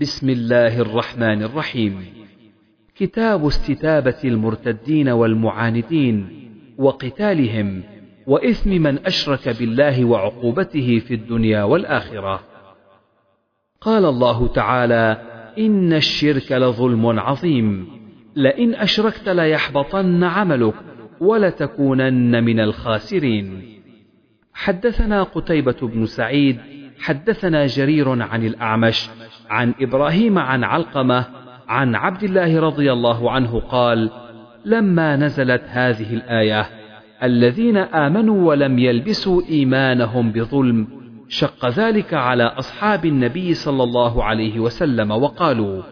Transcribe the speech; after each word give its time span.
بسم 0.00 0.30
الله 0.30 0.80
الرحمن 0.80 1.42
الرحيم 1.42 2.04
كتاب 2.96 3.46
استتابة 3.46 4.16
المرتدين 4.24 5.08
والمعاندين 5.08 6.28
وقتالهم 6.78 7.82
وإثم 8.26 8.70
من 8.70 9.06
أشرك 9.06 9.48
بالله 9.48 10.04
وعقوبته 10.04 10.98
في 10.98 11.14
الدنيا 11.14 11.62
والآخرة 11.62 12.40
قال 13.80 14.04
الله 14.04 14.46
تعالى 14.48 15.22
إن 15.58 15.92
الشرك 15.92 16.52
لظلم 16.52 17.18
عظيم 17.18 17.86
لئن 18.36 18.74
أشركت 18.74 19.28
ليحبطن 19.28 20.24
عملك 20.24 20.74
ولتكونن 21.20 22.44
من 22.44 22.60
الخاسرين 22.60 23.62
حدثنا 24.54 25.22
قتيبة 25.22 25.76
بن 25.82 26.06
سعيد 26.06 26.58
حدثنا 26.98 27.66
جرير 27.66 28.22
عن 28.22 28.46
الأعمش 28.46 29.10
عن 29.50 29.74
إبراهيم 29.80 30.38
عن 30.38 30.64
علقمة 30.64 31.24
عن 31.68 31.94
عبد 31.94 32.22
الله 32.22 32.60
رضي 32.60 32.92
الله 32.92 33.30
عنه 33.30 33.60
قال 33.60 34.10
لما 34.64 35.16
نزلت 35.16 35.62
هذه 35.68 36.14
الآية 36.14 36.66
الذين 37.22 37.76
آمنوا 37.76 38.48
ولم 38.48 38.78
يلبسوا 38.78 39.42
إيمانهم 39.48 40.32
بظلم 40.32 40.86
شق 41.28 41.68
ذلك 41.68 42.14
على 42.14 42.44
أصحاب 42.44 43.04
النبي 43.04 43.54
صلى 43.54 43.82
الله 43.82 44.24
عليه 44.24 44.60
وسلم 44.60 45.10
وقالوا 45.10 45.82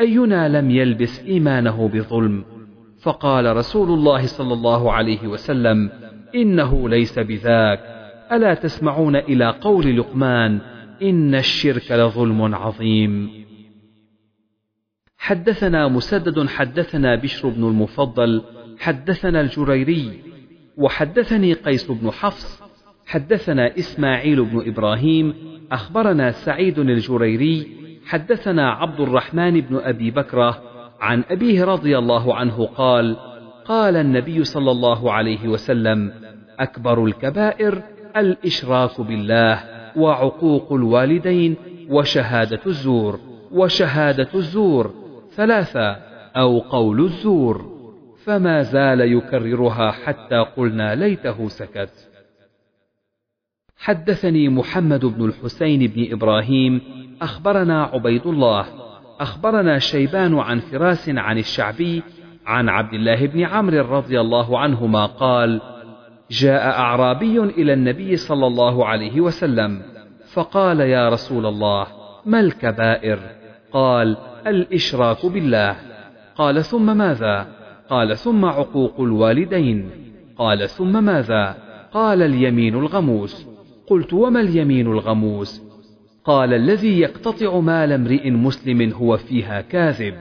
أينا 0.00 0.60
لم 0.60 0.70
يلبس 0.70 1.24
إيمانه 1.24 1.88
بظلم؟ 1.88 2.44
فقال 3.02 3.56
رسول 3.56 3.90
الله 3.90 4.26
صلى 4.26 4.52
الله 4.52 4.92
عليه 4.92 5.26
وسلم 5.26 5.90
إنه 6.34 6.88
ليس 6.88 7.18
بذاك 7.18 7.80
ألا 8.32 8.54
تسمعون 8.54 9.16
إلى 9.16 9.50
قول 9.60 9.96
لقمان 9.96 10.60
إن 11.02 11.34
الشرك 11.34 11.92
لظلم 11.92 12.54
عظيم. 12.54 13.44
حدثنا 15.18 15.88
مسدد 15.88 16.46
حدثنا 16.46 17.14
بشر 17.16 17.48
بن 17.48 17.64
المفضل 17.64 18.42
حدثنا 18.78 19.40
الجريري 19.40 20.22
وحدثني 20.76 21.52
قيس 21.52 21.90
بن 21.90 22.10
حفص 22.10 22.62
حدثنا 23.06 23.78
إسماعيل 23.78 24.44
بن 24.44 24.68
إبراهيم 24.68 25.34
أخبرنا 25.72 26.30
سعيد 26.30 26.78
الجريري 26.78 27.76
حدثنا 28.06 28.70
عبد 28.70 29.00
الرحمن 29.00 29.60
بن 29.60 29.76
أبي 29.76 30.10
بكرة 30.10 30.62
عن 31.00 31.24
أبيه 31.30 31.64
رضي 31.64 31.98
الله 31.98 32.34
عنه 32.34 32.66
قال 32.66 33.16
قال 33.64 33.96
النبي 33.96 34.44
صلى 34.44 34.70
الله 34.70 35.12
عليه 35.12 35.48
وسلم 35.48 36.12
أكبر 36.58 37.04
الكبائر 37.04 37.82
الإشراك 38.16 39.00
بالله. 39.00 39.73
وعقوق 39.96 40.72
الوالدين 40.72 41.56
وشهادة 41.90 42.60
الزور 42.66 43.20
وشهادة 43.52 44.28
الزور 44.34 44.94
ثلاثة 45.36 45.96
أو 46.36 46.58
قول 46.58 47.00
الزور 47.00 47.74
فما 48.24 48.62
زال 48.62 49.00
يكررها 49.00 49.90
حتى 49.90 50.38
قلنا 50.56 50.94
ليته 50.94 51.48
سكت. 51.48 52.10
حدثني 53.76 54.48
محمد 54.48 55.04
بن 55.04 55.24
الحسين 55.24 55.86
بن 55.86 56.12
إبراهيم 56.12 56.80
أخبرنا 57.22 57.84
عبيد 57.84 58.26
الله 58.26 58.66
أخبرنا 59.20 59.78
شيبان 59.78 60.38
عن 60.38 60.60
فراس 60.60 61.08
عن 61.08 61.38
الشعبي 61.38 62.02
عن 62.46 62.68
عبد 62.68 62.94
الله 62.94 63.26
بن 63.26 63.40
عمرو 63.40 63.96
رضي 63.96 64.20
الله 64.20 64.58
عنهما 64.58 65.06
قال 65.06 65.60
جاء 66.40 66.68
أعرابي 66.68 67.38
إلى 67.38 67.72
النبي 67.72 68.16
صلى 68.16 68.46
الله 68.46 68.86
عليه 68.86 69.20
وسلم 69.20 69.82
فقال 70.32 70.80
يا 70.80 71.08
رسول 71.08 71.46
الله 71.46 71.86
ما 72.26 72.40
الكبائر؟ 72.40 73.18
قال 73.72 74.16
الإشراك 74.46 75.26
بالله. 75.26 75.76
قال 76.36 76.64
ثم 76.64 76.96
ماذا؟ 76.96 77.46
قال 77.90 78.16
ثم 78.16 78.44
عقوق 78.44 79.00
الوالدين. 79.00 79.90
قال 80.38 80.68
ثم 80.68 81.04
ماذا؟ 81.04 81.56
قال 81.92 82.22
اليمين 82.22 82.74
الغموس. 82.74 83.46
قلت 83.86 84.12
وما 84.12 84.40
اليمين 84.40 84.86
الغموس؟ 84.86 85.62
قال 86.24 86.54
الذي 86.54 87.00
يقتطع 87.00 87.60
مال 87.60 87.92
امرئ 87.92 88.30
مسلم 88.30 88.92
هو 88.92 89.16
فيها 89.16 89.60
كاذب. 89.60 90.14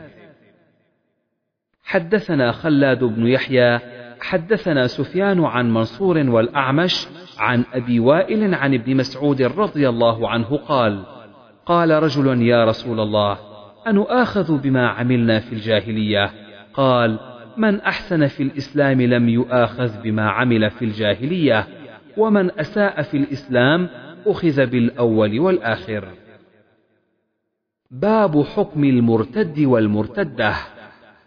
حدثنا 1.84 2.52
خلاد 2.52 3.04
بن 3.04 3.28
يحيى 3.28 3.80
حدثنا 4.24 4.88
سفيان 4.88 5.46
عن 5.46 5.74
منصور 5.74 6.18
والأعمش 6.18 7.08
عن 7.38 7.64
أبي 7.74 8.00
وائل 8.00 8.56
عن 8.56 8.74
ابن 8.74 8.96
مسعود 8.96 9.42
رضي 9.42 9.90
الله 9.90 10.30
عنه 10.30 10.58
قال 10.58 11.04
قال 11.66 12.04
رجل 12.04 12.42
يا 12.42 12.66
رسول 12.66 13.00
الله 13.00 13.38
أنؤاخذ 13.88 14.58
بما 14.62 14.88
عملنا 14.88 15.40
في 15.40 15.54
الجاهلية؟ 15.54 16.32
قال 16.74 17.20
من 17.58 17.82
أحسن 17.82 18.28
في 18.28 18.44
الإسلام 18.44 19.02
لم 19.02 19.30
يؤاخذ 19.30 20.02
بما 20.02 20.30
عمل 20.30 20.70
في 20.70 20.86
الجاهلية 20.86 21.68
ومن 22.18 22.60
أساء 22.60 23.02
في 23.02 23.18
الإسلام 23.18 23.90
أخذ 24.26 24.66
بالأول 24.66 25.40
والآخر. 25.40 26.08
باب 27.92 28.44
حكم 28.44 28.84
المرتد 28.84 29.60
والمرتدة. 29.60 30.54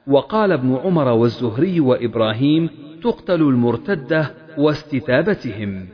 وقال 0.07 0.53
ابن 0.53 0.77
عمر 0.77 1.09
والزهري 1.09 1.81
وإبراهيم 1.81 2.86
تقتل 3.07 3.43
المرتدة 3.43 4.31
واستتابتهم. 4.59 5.87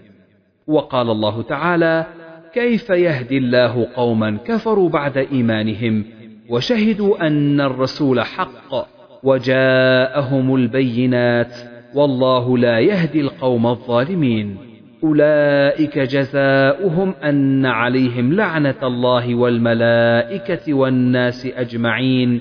وقال 0.66 1.10
الله 1.10 1.42
تعالى 1.42 2.06
كيف 2.54 2.90
يهدي 2.90 3.38
الله 3.38 3.86
قوما 3.94 4.38
كفروا 4.44 4.88
بعد 4.88 5.18
إيمانهم 5.18 6.04
وشهدوا 6.48 7.26
أن 7.26 7.60
الرسول 7.60 8.20
حق 8.20 8.88
وجاءهم 9.22 10.54
البينات 10.54 11.54
والله 11.94 12.58
لا 12.58 12.78
يهدي 12.78 13.20
القوم 13.20 13.66
الظالمين. 13.66 14.56
أولئك 15.04 15.98
جزاؤهم 15.98 17.14
أن 17.24 17.66
عليهم 17.66 18.32
لعنة 18.32 18.80
الله 18.82 19.34
والملائكة 19.34 20.74
والناس 20.74 21.46
أجمعين 21.46 22.40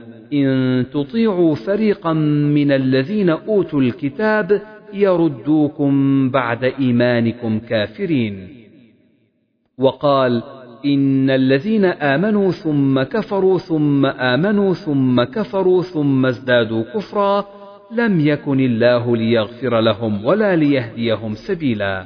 إن 0.33 0.85
تطيعوا 0.93 1.55
فريقا 1.55 2.13
من 2.53 2.71
الذين 2.71 3.29
أوتوا 3.29 3.81
الكتاب 3.81 4.61
يردوكم 4.93 6.29
بعد 6.29 6.63
إيمانكم 6.63 7.59
كافرين. 7.59 8.47
وقال 9.77 10.43
إن 10.85 11.29
الذين 11.29 11.85
آمنوا 11.85 12.51
ثم 12.51 13.03
كفروا 13.03 13.57
ثم 13.57 14.05
آمنوا 14.05 14.73
ثم 14.73 15.23
كفروا 15.23 15.81
ثم 15.81 16.25
ازدادوا 16.25 16.83
كفرا 16.93 17.45
لم 17.95 18.19
يكن 18.19 18.59
الله 18.59 19.17
ليغفر 19.17 19.79
لهم 19.79 20.25
ولا 20.25 20.55
ليهديهم 20.55 21.33
سبيلا. 21.33 22.05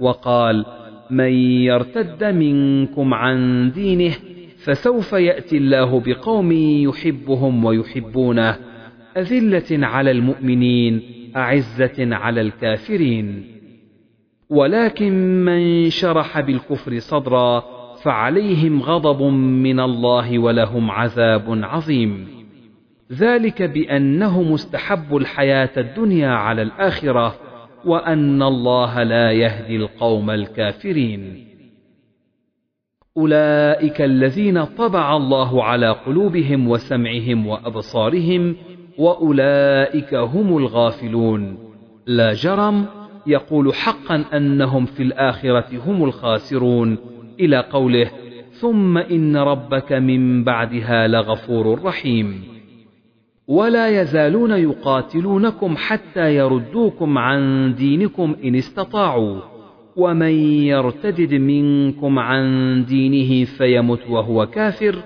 وقال 0.00 0.64
من 1.10 1.32
يرتد 1.68 2.24
منكم 2.24 3.14
عن 3.14 3.70
دينه 3.70 4.14
فسوف 4.64 5.12
يأتي 5.12 5.56
الله 5.56 6.00
بقوم 6.00 6.52
يحبهم 6.52 7.64
ويحبونه 7.64 8.56
أذلة 9.16 9.86
على 9.86 10.10
المؤمنين 10.10 11.02
أعزة 11.36 12.14
على 12.14 12.40
الكافرين. 12.40 13.44
ولكن 14.50 15.44
من 15.44 15.90
شرح 15.90 16.40
بالكفر 16.40 16.98
صدرا 16.98 17.64
فعليهم 18.02 18.82
غضب 18.82 19.22
من 19.22 19.80
الله 19.80 20.38
ولهم 20.38 20.90
عذاب 20.90 21.60
عظيم. 21.64 22.28
ذلك 23.12 23.62
بأنه 23.62 24.42
مستحب 24.42 25.16
الحياة 25.16 25.70
الدنيا 25.76 26.30
على 26.30 26.62
الآخرة 26.62 27.34
وأن 27.84 28.42
الله 28.42 29.02
لا 29.02 29.32
يهدي 29.32 29.76
القوم 29.76 30.30
الكافرين. 30.30 31.49
أولئك 33.16 34.00
الذين 34.00 34.64
طبع 34.64 35.16
الله 35.16 35.64
على 35.64 35.90
قلوبهم 35.90 36.68
وسمعهم 36.68 37.46
وأبصارهم 37.46 38.56
وأولئك 38.98 40.14
هم 40.14 40.56
الغافلون. 40.56 41.58
لا 42.06 42.32
جرم 42.32 42.86
يقول 43.26 43.74
حقا 43.74 44.24
أنهم 44.36 44.84
في 44.86 45.02
الآخرة 45.02 45.66
هم 45.86 46.04
الخاسرون. 46.04 46.98
إلى 47.40 47.64
قوله 47.72 48.10
ثم 48.52 48.98
إن 48.98 49.36
ربك 49.36 49.92
من 49.92 50.44
بعدها 50.44 51.08
لغفور 51.08 51.84
رحيم. 51.84 52.42
ولا 53.48 54.00
يزالون 54.00 54.50
يقاتلونكم 54.50 55.76
حتى 55.76 56.36
يردوكم 56.36 57.18
عن 57.18 57.74
دينكم 57.74 58.36
إن 58.44 58.54
استطاعوا. 58.54 59.59
ومن 60.00 60.34
يرتدد 60.72 61.34
منكم 61.34 62.18
عن 62.18 62.44
دينه 62.84 63.44
فيمت 63.44 64.06
وهو 64.08 64.46
كافر 64.46 64.96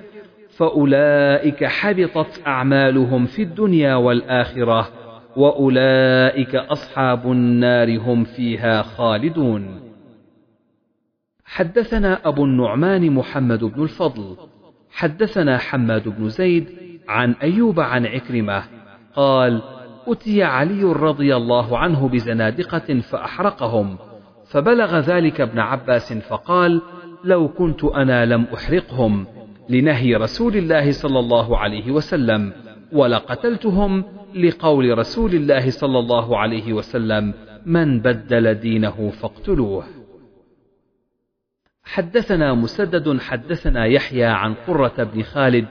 فأولئك 0.56 1.64
حبطت 1.64 2.42
أعمالهم 2.46 3.26
في 3.26 3.42
الدنيا 3.42 3.94
والآخرة 3.94 4.88
وأولئك 5.36 6.54
أصحاب 6.54 7.32
النار 7.32 7.98
هم 7.98 8.24
فيها 8.24 8.82
خالدون. 8.82 9.80
حدثنا 11.44 12.28
أبو 12.28 12.44
النعمان 12.44 13.10
محمد 13.10 13.64
بن 13.64 13.82
الفضل 13.82 14.36
حدثنا 14.90 15.58
حماد 15.58 16.08
بن 16.08 16.28
زيد 16.28 16.66
عن 17.08 17.32
أيوب 17.42 17.80
عن 17.80 18.06
عكرمة 18.06 18.62
قال 19.14 19.62
أتي 20.06 20.42
علي 20.42 20.82
رضي 20.84 21.36
الله 21.36 21.78
عنه 21.78 22.08
بزنادقة 22.08 23.00
فأحرقهم 23.00 23.96
فبلغ 24.54 24.98
ذلك 24.98 25.40
ابن 25.40 25.58
عباس 25.58 26.12
فقال 26.12 26.82
لو 27.24 27.48
كنت 27.48 27.84
أنا 27.84 28.26
لم 28.26 28.46
أحرقهم 28.54 29.26
لنهي 29.68 30.14
رسول 30.14 30.56
الله 30.56 30.92
صلى 30.92 31.18
الله 31.18 31.58
عليه 31.58 31.90
وسلم 31.90 32.52
ولقتلتهم 32.92 34.04
لقول 34.34 34.98
رسول 34.98 35.34
الله 35.34 35.70
صلى 35.70 35.98
الله 35.98 36.38
عليه 36.38 36.72
وسلم 36.72 37.34
من 37.66 38.00
بدل 38.00 38.54
دينه 38.54 39.10
فاقتلوه. 39.10 39.84
حدثنا 41.84 42.54
مسدد 42.54 43.20
حدثنا 43.20 43.86
يحيى 43.86 44.24
عن 44.24 44.54
قرة 44.54 45.08
بن 45.14 45.22
خالد 45.22 45.66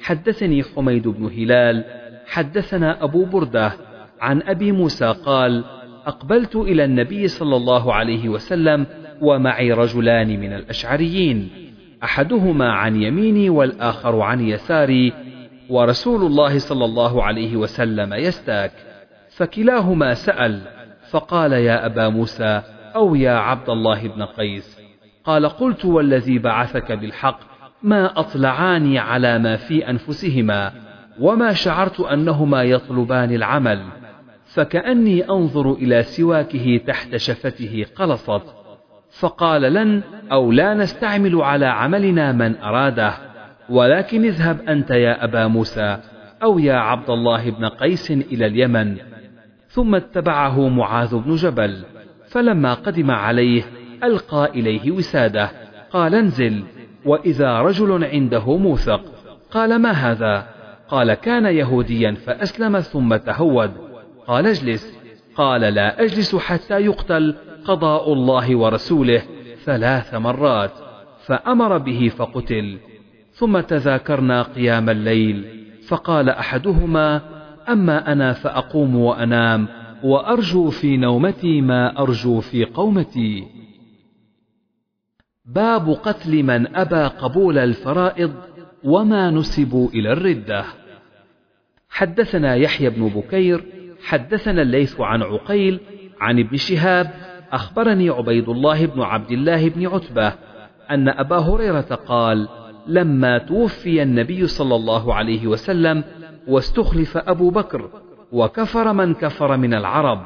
حدثني 0.00 0.62
حميد 0.62 1.08
بن 1.08 1.24
هلال 1.24 1.84
حدثنا 2.26 3.04
أبو 3.04 3.24
بردة 3.24 3.72
عن 4.20 4.42
أبي 4.42 4.72
موسى 4.72 5.14
قال 5.24 5.64
أقبلت 6.06 6.56
إلى 6.56 6.84
النبي 6.84 7.28
صلى 7.28 7.56
الله 7.56 7.94
عليه 7.94 8.28
وسلم 8.28 8.86
ومعي 9.20 9.72
رجلان 9.72 10.40
من 10.40 10.52
الأشعريين 10.52 11.48
أحدهما 12.04 12.72
عن 12.72 13.02
يميني 13.02 13.50
والآخر 13.50 14.20
عن 14.20 14.40
يساري 14.40 15.12
ورسول 15.70 16.22
الله 16.26 16.58
صلى 16.58 16.84
الله 16.84 17.22
عليه 17.22 17.56
وسلم 17.56 18.14
يستاك 18.14 18.72
فكلاهما 19.36 20.14
سأل 20.14 20.60
فقال 21.10 21.52
يا 21.52 21.86
أبا 21.86 22.08
موسى 22.08 22.62
أو 22.96 23.14
يا 23.14 23.32
عبد 23.32 23.70
الله 23.70 24.08
بن 24.08 24.22
قيس 24.22 24.80
قال 25.24 25.48
قلت 25.48 25.84
والذي 25.84 26.38
بعثك 26.38 26.92
بالحق 26.92 27.40
ما 27.82 28.20
أطلعاني 28.20 28.98
على 28.98 29.38
ما 29.38 29.56
في 29.56 29.90
أنفسهما 29.90 30.72
وما 31.20 31.52
شعرت 31.52 32.00
أنهما 32.00 32.62
يطلبان 32.62 33.34
العمل 33.34 33.82
فكأني 34.56 35.30
أنظر 35.30 35.72
إلى 35.72 36.02
سواكه 36.02 36.80
تحت 36.86 37.16
شفته 37.16 37.86
قلصت 37.96 38.42
فقال 39.20 39.62
لن 39.62 40.02
أو 40.32 40.52
لا 40.52 40.74
نستعمل 40.74 41.42
على 41.42 41.66
عملنا 41.66 42.32
من 42.32 42.56
أراده 42.56 43.14
ولكن 43.68 44.24
اذهب 44.24 44.60
أنت 44.68 44.90
يا 44.90 45.24
أبا 45.24 45.46
موسى 45.46 45.98
أو 46.42 46.58
يا 46.58 46.74
عبد 46.74 47.10
الله 47.10 47.50
بن 47.50 47.64
قيس 47.64 48.10
إلى 48.10 48.46
اليمن. 48.46 48.96
ثم 49.68 49.94
اتبعه 49.94 50.68
معاذ 50.68 51.16
بن 51.16 51.34
جبل 51.34 51.84
فلما 52.28 52.74
قدم 52.74 53.10
عليه 53.10 53.62
ألقى 54.04 54.50
إليه 54.54 54.90
وساده 54.90 55.50
قال 55.90 56.14
انزل 56.14 56.64
وإذا 57.04 57.60
رجل 57.60 58.04
عنده 58.04 58.56
موثق 58.56 59.00
قال 59.50 59.78
ما 59.78 59.90
هذا؟ 59.90 60.46
قال 60.88 61.14
كان 61.14 61.46
يهوديا 61.46 62.14
فأسلم 62.26 62.80
ثم 62.80 63.16
تهود. 63.16 63.85
قال 64.26 64.46
اجلس. 64.46 64.96
قال 65.34 65.60
لا 65.60 66.02
أجلس 66.02 66.36
حتى 66.36 66.80
يقتل 66.80 67.34
قضاء 67.64 68.12
الله 68.12 68.56
ورسوله 68.56 69.22
ثلاث 69.64 70.14
مرات 70.14 70.72
فأمر 71.26 71.78
به 71.78 72.08
فقتل. 72.16 72.78
ثم 73.32 73.60
تذاكرنا 73.60 74.42
قيام 74.42 74.90
الليل. 74.90 75.66
فقال 75.88 76.28
أحدهما 76.28 77.20
أما 77.68 78.12
أنا 78.12 78.32
فأقوم 78.32 78.96
وأنام 78.96 79.68
وأرجو 80.02 80.70
في 80.70 80.96
نومتي 80.96 81.60
ما 81.60 82.02
أرجو 82.02 82.40
في 82.40 82.64
قومتي. 82.64 83.46
باب 85.44 85.90
قتل 85.90 86.42
من 86.42 86.76
أبى 86.76 87.02
قبول 87.02 87.58
الفرائض 87.58 88.34
وما 88.84 89.30
نسبوا 89.30 89.88
إلى 89.88 90.12
الردة. 90.12 90.64
حدثنا 91.88 92.54
يحيى 92.54 92.90
بن 92.90 93.08
بكير 93.08 93.64
حدثنا 94.06 94.62
الليث 94.62 95.00
عن 95.00 95.22
عقيل 95.22 95.80
عن 96.20 96.38
ابن 96.38 96.56
شهاب 96.56 97.10
أخبرني 97.52 98.10
عبيد 98.10 98.48
الله 98.48 98.86
بن 98.86 99.02
عبد 99.02 99.30
الله 99.30 99.68
بن 99.68 99.86
عتبة 99.86 100.32
أن 100.90 101.08
أبا 101.08 101.36
هريرة 101.38 102.00
قال 102.08 102.48
لما 102.86 103.38
توفي 103.38 104.02
النبي 104.02 104.46
صلى 104.46 104.74
الله 104.74 105.14
عليه 105.14 105.46
وسلم 105.46 106.04
واستخلف 106.48 107.16
أبو 107.16 107.50
بكر 107.50 107.90
وكفر 108.32 108.92
من 108.92 109.14
كفر 109.14 109.56
من 109.56 109.74
العرب 109.74 110.22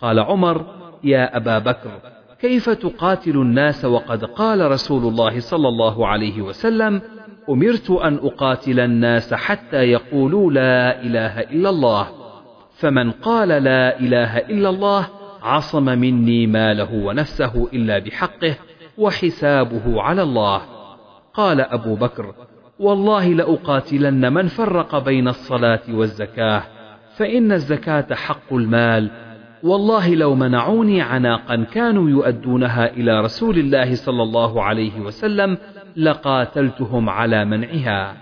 قال 0.00 0.20
عمر 0.20 0.64
يا 1.04 1.36
أبا 1.36 1.58
بكر 1.58 1.90
كيف 2.40 2.70
تقاتل 2.70 3.36
الناس 3.36 3.84
وقد 3.84 4.24
قال 4.24 4.70
رسول 4.70 5.02
الله 5.02 5.40
صلى 5.40 5.68
الله 5.68 6.06
عليه 6.06 6.42
وسلم 6.42 7.02
أمرت 7.50 7.90
أن 7.90 8.14
أقاتل 8.14 8.80
الناس 8.80 9.34
حتى 9.34 9.76
يقولوا 9.76 10.52
لا 10.52 11.02
إله 11.02 11.40
إلا 11.40 11.70
الله 11.70 12.25
فمن 12.78 13.10
قال 13.10 13.48
لا 13.48 14.00
إله 14.00 14.38
إلا 14.38 14.68
الله 14.68 15.06
عصم 15.42 15.84
مني 15.84 16.46
ماله 16.46 16.94
ونفسه 16.94 17.68
إلا 17.72 17.98
بحقه 17.98 18.56
وحسابه 18.98 20.02
على 20.02 20.22
الله. 20.22 20.60
قال 21.34 21.60
أبو 21.60 21.94
بكر 21.94 22.34
والله 22.78 23.28
لأقاتلن 23.28 24.32
من 24.32 24.46
فرق 24.46 24.98
بين 24.98 25.28
الصلاة 25.28 25.82
والزكاة 25.88 26.62
فإن 27.16 27.52
الزكاة 27.52 28.14
حق 28.14 28.52
المال. 28.52 29.10
والله 29.62 30.14
لو 30.14 30.34
منعوني 30.34 31.02
عناقا 31.02 31.66
كانوا 31.72 32.10
يؤدونها 32.10 32.90
إلى 32.92 33.20
رسول 33.20 33.58
الله 33.58 33.94
صلى 33.94 34.22
الله 34.22 34.62
عليه 34.62 35.00
وسلم 35.00 35.58
لقاتلتهم 35.96 37.10
على 37.10 37.44
منعها. 37.44 38.16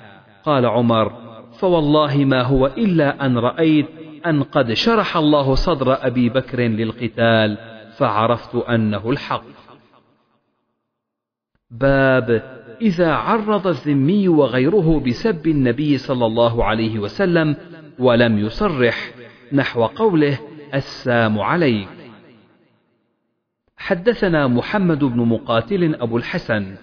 قال 0.44 0.66
عمر 0.66 1.12
فوالله 1.58 2.24
ما 2.24 2.42
هو 2.42 2.66
إلا 2.66 3.26
أن 3.26 3.38
رأيت 3.38 4.03
أن 4.26 4.42
قد 4.42 4.72
شرح 4.72 5.16
الله 5.16 5.54
صدر 5.54 6.06
أبي 6.06 6.28
بكر 6.28 6.60
للقتال 6.60 7.58
فعرفت 7.96 8.54
أنه 8.54 9.10
الحق. 9.10 9.44
باب 11.70 12.54
إذا 12.80 13.12
عرض 13.12 13.66
الذمي 13.66 14.28
وغيره 14.28 15.00
بسب 15.06 15.46
النبي 15.46 15.98
صلى 15.98 16.26
الله 16.26 16.64
عليه 16.64 16.98
وسلم 16.98 17.56
ولم 17.98 18.38
يصرح 18.38 19.10
نحو 19.52 19.86
قوله 19.86 20.38
السام 20.74 21.40
عليك. 21.40 21.88
حدثنا 23.76 24.46
محمد 24.46 25.04
بن 25.04 25.20
مقاتل 25.20 25.94
أبو 25.94 26.16
الحسن 26.16 26.74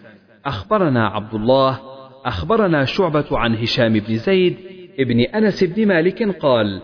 أخبرنا 0.46 1.08
عبد 1.08 1.34
الله 1.34 1.80
أخبرنا 2.26 2.86
شعبة 2.86 3.26
عن 3.32 3.56
هشام 3.56 3.94
بن 3.94 4.18
زيد 4.18 4.58
ابن 5.00 5.20
أنس 5.20 5.64
بن 5.64 5.88
مالك 5.88 6.38
قال 6.38 6.82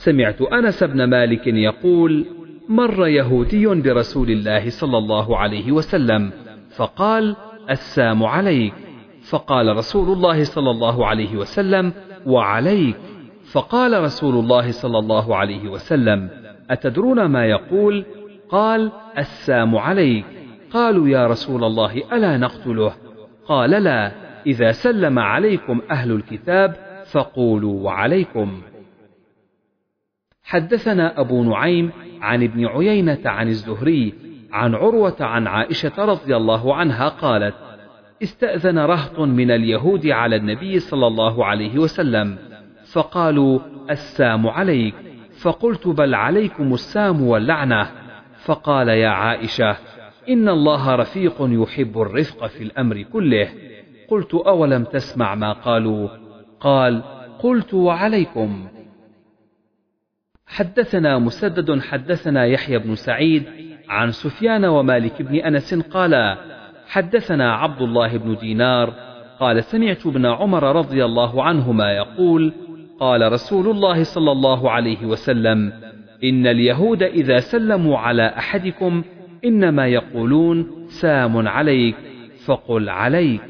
سمعت 0.00 0.42
أنس 0.42 0.84
بن 0.84 1.04
مالك 1.04 1.46
يقول 1.46 2.26
مر 2.68 3.06
يهودي 3.06 3.66
برسول 3.66 4.30
الله 4.30 4.70
صلى 4.70 4.98
الله 4.98 5.36
عليه 5.36 5.72
وسلم 5.72 6.32
فقال 6.76 7.36
السام 7.70 8.24
عليك. 8.24 8.74
فقال 9.30 9.76
رسول 9.76 10.16
الله 10.16 10.44
صلى 10.44 10.70
الله 10.70 11.06
عليه 11.06 11.36
وسلم 11.36 11.92
وعليك. 12.26 12.96
فقال 13.52 14.02
رسول 14.02 14.34
الله 14.34 14.70
صلى 14.70 14.98
الله 14.98 15.36
عليه 15.36 15.68
وسلم 15.68 16.28
أتدرون 16.70 17.24
ما 17.24 17.46
يقول؟ 17.46 18.04
قال 18.48 18.92
السام 19.18 19.76
عليك. 19.76 20.24
قالوا 20.72 21.08
يا 21.08 21.26
رسول 21.26 21.64
الله 21.64 22.02
ألا 22.12 22.36
نقتله؟ 22.36 22.92
قال 23.46 23.70
لا. 23.70 24.12
إذا 24.46 24.72
سلم 24.72 25.18
عليكم 25.18 25.80
أهل 25.90 26.12
الكتاب 26.12 26.76
فقولوا 27.12 27.84
وعليكم 27.84 28.60
حدثنا 30.50 31.20
أبو 31.20 31.44
نعيم 31.44 31.90
عن 32.20 32.42
ابن 32.42 32.66
عيينة 32.66 33.20
عن 33.24 33.48
الزهري 33.48 34.14
عن 34.52 34.74
عروة 34.74 35.16
عن 35.20 35.46
عائشة 35.46 35.92
رضي 35.98 36.36
الله 36.36 36.74
عنها 36.74 37.08
قالت 37.08 37.54
استأذن 38.22 38.78
رهط 38.78 39.18
من 39.18 39.50
اليهود 39.50 40.06
على 40.06 40.36
النبي 40.36 40.78
صلى 40.78 41.06
الله 41.06 41.44
عليه 41.44 41.78
وسلم 41.78 42.38
فقالوا 42.92 43.58
السام 43.90 44.46
عليك. 44.46 44.94
فقلت 45.40 45.88
بل 45.88 46.14
عليكم 46.14 46.74
السام 46.74 47.22
واللعنة. 47.22 47.90
فقال 48.44 48.88
يا 48.88 49.08
عائشة 49.08 49.76
إن 50.28 50.48
الله 50.48 50.94
رفيق 50.94 51.34
يحب 51.40 52.00
الرفق 52.00 52.46
في 52.46 52.62
الأمر 52.64 53.02
كله. 53.02 53.48
قلت 54.08 54.34
أولم 54.34 54.84
تسمع 54.84 55.34
ما 55.34 55.52
قالوا؟ 55.52 56.08
قال 56.60 57.02
قلت 57.38 57.74
وعليكم. 57.74 58.68
حدثنا 60.50 61.18
مسدد 61.18 61.80
حدثنا 61.80 62.44
يحيى 62.44 62.78
بن 62.78 62.94
سعيد 62.94 63.44
عن 63.88 64.10
سفيان 64.10 64.64
ومالك 64.64 65.22
بن 65.22 65.36
أنس 65.36 65.74
قال 65.74 66.36
حدثنا 66.86 67.54
عبد 67.54 67.82
الله 67.82 68.16
بن 68.16 68.36
دينار 68.36 68.94
قال 69.40 69.64
سمعت 69.64 70.06
ابن 70.06 70.26
عمر 70.26 70.76
رضي 70.76 71.04
الله 71.04 71.44
عنهما 71.44 71.92
يقول 71.92 72.52
قال 73.00 73.32
رسول 73.32 73.68
الله 73.68 74.02
صلى 74.02 74.32
الله 74.32 74.70
عليه 74.70 75.06
وسلم 75.06 75.72
إن 76.24 76.46
اليهود 76.46 77.02
إذا 77.02 77.38
سلموا 77.38 77.98
على 77.98 78.26
أحدكم 78.26 79.04
إنما 79.44 79.86
يقولون 79.86 80.86
سام 80.88 81.48
عليك 81.48 81.96
فقل 82.44 82.88
عليك. 82.88 83.42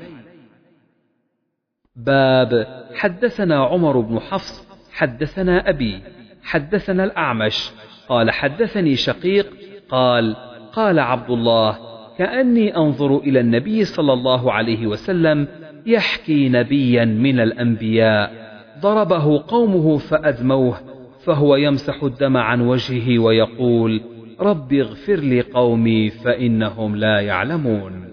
باب 1.97 2.67
حدثنا 2.95 3.65
عمر 3.65 4.01
بن 4.01 4.21
حفص 4.21 4.69
حدثنا 4.93 5.69
أبي. 5.69 6.20
حدثنا 6.43 7.05
الأعمش 7.05 7.71
قال 8.09 8.31
حدثني 8.31 8.97
شقيق 8.97 9.47
قال 9.89 10.37
قال 10.73 10.99
عبد 10.99 11.31
الله 11.31 11.79
كأني 12.19 12.77
أنظر 12.77 13.19
إلى 13.19 13.41
النبي 13.41 13.85
صلى 13.85 14.13
الله 14.13 14.53
عليه 14.53 14.87
وسلم 14.87 15.49
يحكي 15.87 16.49
نبيا 16.49 17.05
من 17.05 17.41
الأنبياء 17.41 18.51
ضربه 18.81 19.45
قومه 19.49 19.97
فأدموه 19.97 20.81
فهو 21.25 21.57
يمسح 21.57 22.03
الدم 22.03 22.37
عن 22.37 22.61
وجهه 22.61 23.19
ويقول 23.19 24.03
رب 24.41 24.73
اغفر 24.73 25.17
لي 25.17 25.41
قومي 25.41 26.11
فإنهم 26.11 26.97
لا 26.97 27.21
يعلمون. 27.21 28.13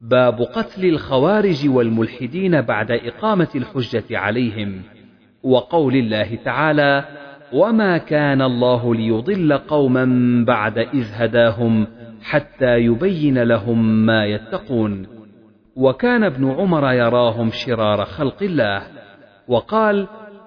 باب 0.00 0.42
قتل 0.42 0.84
الخوارج 0.84 1.68
والملحدين 1.68 2.60
بعد 2.60 2.90
إقامة 2.90 3.48
الحجة 3.54 4.18
عليهم. 4.18 4.82
وقول 5.46 5.96
الله 5.96 6.38
تعالى 6.44 7.04
وما 7.52 7.98
كان 7.98 8.42
الله 8.42 8.94
ليضل 8.94 9.52
قوما 9.52 10.04
بعد 10.44 10.78
إذ 10.78 11.06
هداهم 11.12 11.86
حتى 12.22 12.78
يبين 12.78 13.42
لهم 13.42 14.06
ما 14.06 14.26
يتقون 14.26 15.06
وكان 15.76 16.24
ابن 16.24 16.50
عمر 16.50 16.92
يراهم 16.92 17.50
شرار 17.50 18.04
خلق 18.04 18.42
الله 18.42 18.82
وقال 19.48 20.06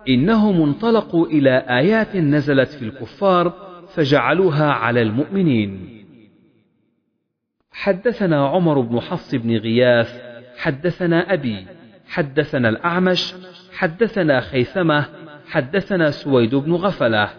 إنهم 0.10 0.62
انطلقوا 0.62 1.26
إلى 1.26 1.66
آيات 1.70 2.16
نزلت 2.16 2.70
في 2.70 2.86
الكفار 2.86 3.54
فجعلوها 3.94 4.72
على 4.72 5.02
المؤمنين 5.02 6.00
حدثنا 7.72 8.48
عمر 8.48 8.80
بن 8.80 9.00
حفص 9.00 9.36
بن 9.36 9.58
غياث 9.58 10.22
حدثنا 10.58 11.34
أبي 11.34 11.66
حدثنا 12.08 12.70
الأعمش 12.70 13.34
حدثنا 13.80 14.40
خيثمة 14.40 15.06
حدثنا 15.50 16.12
سويد 16.12 16.56
بن 16.56 16.74
غفلة. 16.74 17.30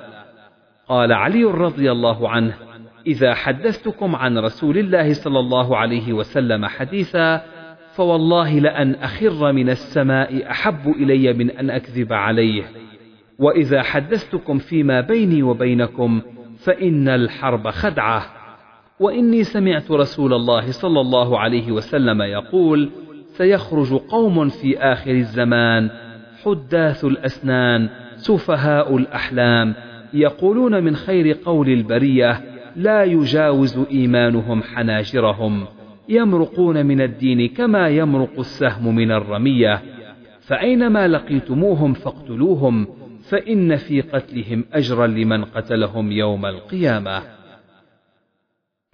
قال 0.88 1.12
علي 1.12 1.44
رضي 1.44 1.92
الله 1.92 2.28
عنه 2.28 2.54
إذا 3.06 3.34
حدثتكم 3.34 4.16
عن 4.16 4.38
رسول 4.38 4.78
الله 4.78 5.12
صلى 5.12 5.38
الله 5.38 5.76
عليه 5.76 6.12
وسلم 6.12 6.66
حديثا 6.66 7.42
فوالله 7.92 8.58
لأن 8.58 8.94
أخر 8.94 9.52
من 9.52 9.70
السماء 9.70 10.50
أحب 10.50 10.88
إلي 10.88 11.32
من 11.32 11.50
أن 11.50 11.70
أكذب 11.70 12.12
عليه. 12.12 12.64
وإذا 13.38 13.82
حدثتكم 13.82 14.58
فيما 14.58 15.00
بيني 15.00 15.42
وبينكم 15.42 16.22
فإن 16.58 17.08
الحرب 17.08 17.70
خدعة. 17.70 18.26
وإني 19.00 19.44
سمعت 19.44 19.90
رسول 19.90 20.34
الله 20.34 20.70
صلى 20.70 21.00
الله 21.00 21.38
عليه 21.38 21.72
وسلم 21.72 22.22
يقول 22.22 22.90
سيخرج 23.26 23.92
قوم 23.94 24.48
في 24.48 24.78
آخر 24.78 25.10
الزمان 25.10 26.09
حداث 26.44 27.04
الأسنان 27.04 27.88
سفهاء 28.16 28.96
الأحلام 28.96 29.74
يقولون 30.12 30.84
من 30.84 30.96
خير 30.96 31.36
قول 31.44 31.68
البرية 31.68 32.40
لا 32.76 33.04
يجاوز 33.04 33.78
إيمانهم 33.90 34.62
حناجرهم 34.62 35.66
يمرقون 36.08 36.86
من 36.86 37.00
الدين 37.00 37.48
كما 37.48 37.88
يمرق 37.88 38.38
السهم 38.38 38.94
من 38.94 39.10
الرمية 39.12 39.82
فأينما 40.40 41.08
لقيتموهم 41.08 41.92
فاقتلوهم 41.92 42.86
فإن 43.28 43.76
في 43.76 44.00
قتلهم 44.00 44.64
أجرا 44.72 45.06
لمن 45.06 45.44
قتلهم 45.44 46.12
يوم 46.12 46.46
القيامة. 46.46 47.22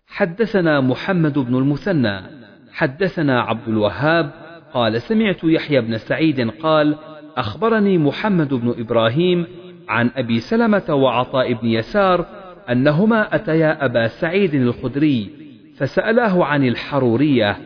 حدثنا 0.06 0.80
محمد 0.80 1.38
بن 1.38 1.54
المثنى 1.54 2.20
حدثنا 2.72 3.40
عبد 3.40 3.68
الوهاب 3.68 4.30
قال 4.72 5.02
سمعت 5.02 5.44
يحيى 5.44 5.80
بن 5.80 5.98
سعيد 5.98 6.50
قال 6.50 6.96
أخبرني 7.36 7.98
محمد 7.98 8.54
بن 8.54 8.74
إبراهيم 8.78 9.46
عن 9.88 10.10
أبي 10.16 10.40
سلمة 10.40 10.94
وعطاء 10.94 11.52
بن 11.52 11.68
يسار 11.68 12.26
أنهما 12.70 13.34
أتيا 13.34 13.84
أبا 13.84 14.06
سعيد 14.06 14.54
الخدري 14.54 15.30
فسألاه 15.76 16.44
عن 16.44 16.68
الحرورية 16.68 17.56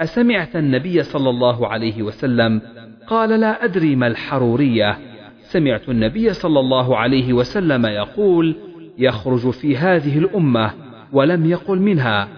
أسمعت 0.00 0.56
النبي 0.56 1.02
صلى 1.02 1.30
الله 1.30 1.68
عليه 1.68 2.02
وسلم 2.02 2.62
قال 3.06 3.40
لا 3.40 3.64
أدري 3.64 3.96
ما 3.96 4.06
الحرورية 4.06 4.98
سمعت 5.42 5.88
النبي 5.88 6.32
صلى 6.32 6.60
الله 6.60 6.96
عليه 6.96 7.32
وسلم 7.32 7.86
يقول 7.86 8.56
يخرج 8.98 9.50
في 9.50 9.76
هذه 9.76 10.18
الأمة 10.18 10.70
ولم 11.12 11.46
يقل 11.46 11.78
منها 11.78 12.28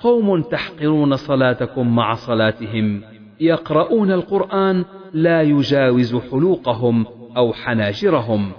قوم 0.00 0.42
تحقرون 0.42 1.16
صلاتكم 1.16 1.96
مع 1.96 2.14
صلاتهم. 2.14 3.02
يقرؤون 3.40 4.12
القرآن 4.12 4.84
لا 5.12 5.42
يجاوز 5.42 6.16
حلوقهم 6.16 7.06
أو 7.36 7.52
حناجرهم. 7.52 8.52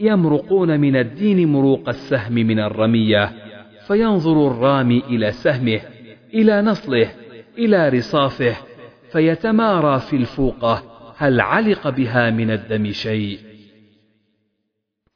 يمرقون 0.00 0.80
من 0.80 0.96
الدين 0.96 1.48
مروق 1.48 1.88
السهم 1.88 2.32
من 2.32 2.60
الرمية. 2.60 3.32
فينظر 3.86 4.48
الرامي 4.48 5.02
إلى 5.08 5.32
سهمه 5.32 5.80
إلى 6.34 6.62
نصله 6.62 7.10
إلى 7.58 7.88
رصافه 7.88 8.56
فيتمارى 9.12 10.00
في 10.00 10.16
الفوقة 10.16 10.82
هل 11.16 11.40
علق 11.40 11.88
بها 11.88 12.30
من 12.30 12.50
الدم 12.50 12.92
شيء. 12.92 13.38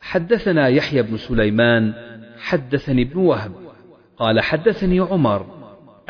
حدثنا 0.00 0.68
يحيى 0.68 1.02
بن 1.02 1.16
سليمان 1.16 1.94
حدثني 2.38 3.02
ابن 3.02 3.18
وهب 3.18 3.52
قال 4.16 4.40
حدثني 4.40 5.00
عمر 5.00 5.46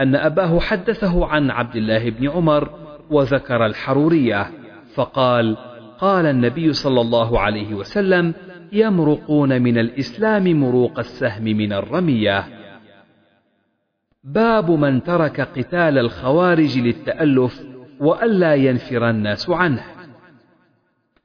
أن 0.00 0.14
أباه 0.14 0.60
حدثه 0.60 1.26
عن 1.26 1.50
عبد 1.50 1.76
الله 1.76 2.10
بن 2.10 2.28
عمر 2.28 2.79
وذكر 3.10 3.66
الحرورية 3.66 4.50
فقال 4.94 5.56
قال 5.98 6.26
النبي 6.26 6.72
صلى 6.72 7.00
الله 7.00 7.40
عليه 7.40 7.74
وسلم 7.74 8.34
يمرقون 8.72 9.62
من 9.62 9.78
الإسلام 9.78 10.44
مروق 10.44 10.98
السهم 10.98 11.44
من 11.44 11.72
الرمية. 11.72 12.44
باب 14.24 14.70
من 14.70 15.02
ترك 15.02 15.40
قتال 15.40 15.98
الخوارج 15.98 16.78
للتألف 16.78 17.62
وألا 18.00 18.54
ينفر 18.54 19.10
الناس 19.10 19.50
عنه. 19.50 19.82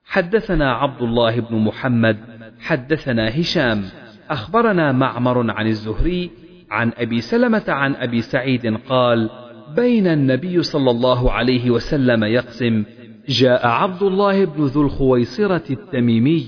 حدثنا 0.05 0.73
عبد 0.73 1.01
الله 1.01 1.39
بن 1.39 1.55
محمد 1.55 2.17
حدثنا 2.59 3.39
هشام 3.39 3.83
أخبرنا 4.29 4.91
معمر 4.91 5.51
عن 5.51 5.67
الزهري 5.67 6.31
عن 6.71 6.91
أبي 6.97 7.21
سلمة 7.21 7.63
عن 7.67 7.95
أبي 7.95 8.21
سعيد 8.21 8.77
قال 8.77 9.29
بين 9.75 10.07
النبي 10.07 10.63
صلى 10.63 10.91
الله 10.91 11.31
عليه 11.31 11.69
وسلم 11.69 12.23
يقسم 12.23 12.83
جاء 13.29 13.67
عبد 13.67 14.03
الله 14.03 14.45
بن 14.45 14.63
ذو 14.63 14.81
الخويصرة 14.81 15.63
التميمي 15.69 16.45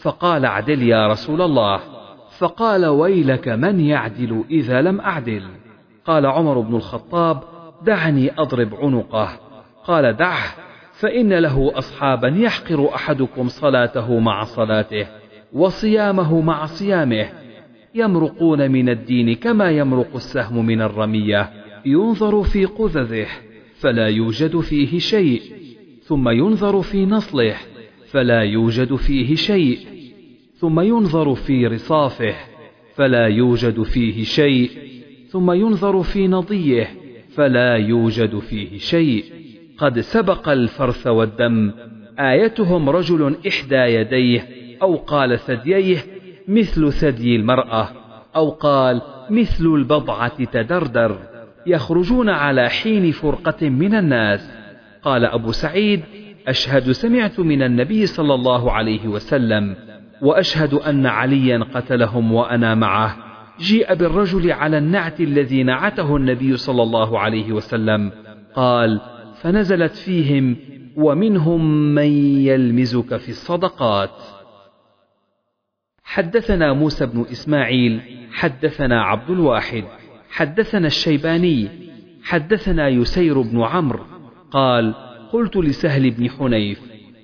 فقال 0.00 0.44
اعدل 0.44 0.82
يا 0.82 1.08
رسول 1.08 1.42
الله. 1.42 1.80
فقال 2.38 2.86
ويلك 2.86 3.48
من 3.48 3.80
يعدل 3.80 4.44
إذا 4.50 4.82
لم 4.82 5.00
أعدل؟ 5.00 5.42
قال 6.04 6.26
عمر 6.26 6.60
بن 6.60 6.74
الخطاب 6.74 7.40
دعني 7.82 8.30
أضرب 8.38 8.74
عنقه. 8.74 9.28
قال 9.84 10.16
دعه 10.16 10.54
فإن 10.92 11.32
له 11.32 11.78
أصحابا 11.78 12.28
يحقر 12.28 12.94
أحدكم 12.94 13.48
صلاته 13.48 14.18
مع 14.18 14.44
صلاته 14.44 15.06
وصيامه 15.52 16.40
مع 16.40 16.66
صيامه 16.66 17.28
يمرقون 17.94 18.70
من 18.70 18.88
الدين 18.88 19.34
كما 19.34 19.70
يمرق 19.70 20.14
السهم 20.14 20.66
من 20.66 20.82
الرمية. 20.82 21.57
ينظر 21.86 22.42
في 22.42 22.64
قذذه 22.64 23.26
فلا 23.74 24.08
يوجد 24.08 24.60
فيه 24.60 24.98
شيء. 24.98 25.42
ثم 26.02 26.28
ينظر 26.28 26.82
في 26.82 27.06
نصله 27.06 27.56
فلا 28.10 28.42
يوجد 28.42 28.94
فيه 28.94 29.34
شيء. 29.34 29.78
ثم 30.56 30.80
ينظر 30.80 31.34
في 31.34 31.66
رصافه 31.66 32.34
فلا 32.94 33.26
يوجد 33.26 33.82
فيه 33.82 34.24
شيء. 34.24 34.70
ثم 35.28 35.50
ينظر 35.50 36.02
في 36.02 36.28
نضيه 36.28 36.90
فلا 37.34 37.76
يوجد 37.76 38.38
فيه 38.38 38.78
شيء. 38.78 39.24
قد 39.78 40.00
سبق 40.00 40.48
الفرث 40.48 41.06
والدم. 41.06 41.72
آيتهم 42.18 42.90
رجل 42.90 43.36
إحدى 43.48 43.76
يديه 43.76 44.48
أو 44.82 44.96
قال 44.96 45.38
ثدييه 45.38 45.98
مثل 46.48 46.92
ثدي 46.92 47.36
المرأة 47.36 47.88
أو 48.36 48.50
قال 48.50 49.02
مثل 49.30 49.66
البضعة 49.66 50.44
تدردر. 50.44 51.37
يخرجون 51.68 52.28
على 52.28 52.68
حين 52.68 53.12
فرقة 53.12 53.68
من 53.68 53.94
الناس. 53.94 54.50
قال 55.02 55.24
أبو 55.24 55.52
سعيد 55.52 56.02
أشهد 56.48 56.92
سمعت 56.92 57.40
من 57.40 57.62
النبي 57.62 58.06
صلى 58.06 58.34
الله 58.34 58.72
عليه 58.72 59.08
وسلم 59.08 59.76
وأشهد 60.22 60.74
أن 60.74 61.06
عليا 61.06 61.66
قتلهم 61.74 62.32
وأنا 62.32 62.74
معه. 62.74 63.16
جيء 63.60 63.94
بالرجل 63.94 64.52
على 64.52 64.78
النعت 64.78 65.20
الذي 65.20 65.62
نعته 65.62 66.16
النبي 66.16 66.56
صلى 66.56 66.82
الله 66.82 67.18
عليه 67.18 67.52
وسلم. 67.52 68.12
قال 68.54 69.00
فنزلت 69.40 69.92
فيهم 69.92 70.56
ومنهم 70.96 71.94
من 71.94 72.12
يلمزك 72.46 73.16
في 73.16 73.28
الصدقات. 73.28 74.22
حدثنا 76.04 76.72
موسى 76.72 77.06
بن 77.06 77.26
إسماعيل 77.32 78.00
حدثنا 78.32 79.02
عبد 79.02 79.30
الواحد. 79.30 79.84
حدثنا 80.30 80.86
الشيباني 80.86 81.68
حدثنا 82.22 82.88
يسير 82.88 83.40
بن 83.40 83.62
عمرو 83.62 84.04
قال 84.50 84.94
قلت 85.32 85.56
لسهل 85.56 86.10
بن 86.10 86.30
حنيف 86.30 86.80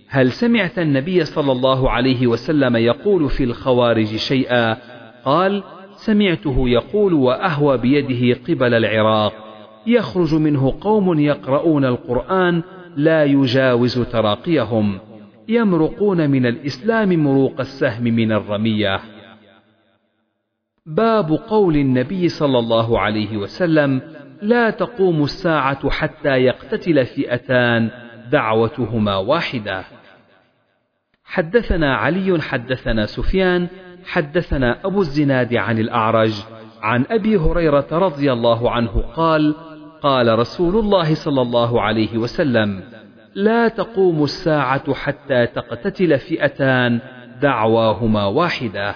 هل 0.09 0.33
سمعت 0.33 0.79
النبي 0.79 1.25
صلى 1.25 1.53
الله 1.53 1.91
عليه 1.91 2.27
وسلم 2.27 2.77
يقول 2.77 3.31
في 3.31 3.45
الخوارج 3.45 4.17
شيئا؟ 4.17 4.77
قال 5.25 5.63
سمعته 5.97 6.69
يقول 6.69 7.15
وأهوى 7.15 7.79
بيده 7.79 8.41
قبل 8.49 8.75
العراق. 8.75 9.33
يخرج 9.87 10.35
منه 10.35 10.75
قوم 10.81 11.21
يقرؤون 11.21 11.85
القرآن 11.85 12.63
لا 12.97 13.25
يجاوز 13.25 13.99
تراقيهم. 13.99 14.99
يمرقون 15.49 16.31
من 16.31 16.47
الإسلام 16.47 17.25
مروق 17.25 17.61
السهم 17.61 18.05
من 18.05 18.33
الرمية. 18.33 19.01
باب 20.87 21.33
قول 21.33 21.77
النبي 21.77 22.29
صلى 22.29 22.59
الله 22.59 23.01
عليه 23.01 23.37
وسلم 23.37 24.01
لا 24.43 24.71
تقوم 24.71 25.25
الساعة 25.25 25.91
حتى 25.91 26.29
يقتتل 26.29 27.07
فئتان 27.07 27.91
دعوتهما 28.31 29.17
واحدة. 29.17 29.85
حدثنا 31.25 31.97
علي 31.97 32.43
حدثنا 32.43 33.07
سفيان 33.07 33.69
حدثنا 34.07 34.79
أبو 34.85 35.01
الزناد 35.01 35.55
عن 35.55 35.79
الأعرج 35.79 36.35
عن 36.83 37.05
أبي 37.11 37.37
هريرة 37.37 37.87
رضي 37.93 38.33
الله 38.33 38.71
عنه 38.71 39.05
قال 39.17 39.55
قال 40.03 40.39
رسول 40.39 40.77
الله 40.77 41.15
صلى 41.15 41.43
الله 41.43 41.83
عليه 41.83 42.19
وسلم 42.19 42.83
لا 43.35 43.69
تقوم 43.69 44.25
الساعة 44.25 44.95
حتى 44.95 45.47
تقتتل 45.47 46.19
فئتان 46.19 47.01
دعواهما 47.43 48.27
واحدة. 48.27 48.95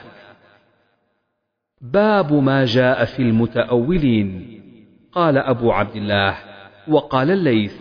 باب 1.80 2.32
ما 2.32 2.64
جاء 2.64 3.04
في 3.04 3.22
المتأولين. 3.22 4.58
قال 5.12 5.38
أبو 5.38 5.72
عبد 5.72 5.96
الله 5.96 6.34
وقال 6.88 7.30
الليث 7.30 7.74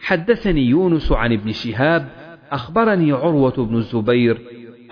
حدثني 0.00 0.64
يونس 0.66 1.12
عن 1.12 1.32
ابن 1.32 1.52
شهاب 1.52 2.08
أخبرني 2.52 3.12
عروة 3.12 3.52
بن 3.56 3.76
الزبير 3.76 4.40